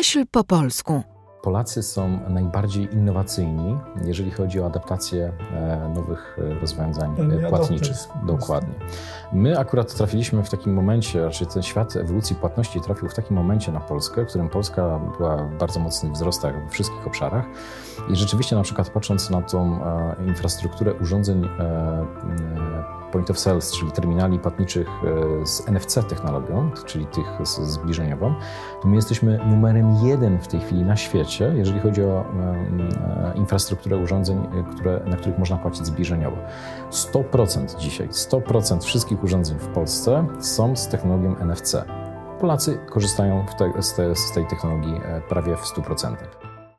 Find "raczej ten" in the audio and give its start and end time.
11.24-11.62